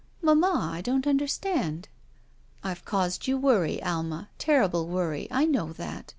[0.23, 1.87] Mamma, I don't understand."
[2.63, 5.27] I've caused you worry, Alma— ^terrible worry.
[5.29, 6.09] I know that.